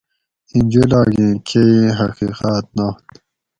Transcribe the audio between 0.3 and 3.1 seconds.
ایں جولاگ ایں کئی حقیقاۤت نات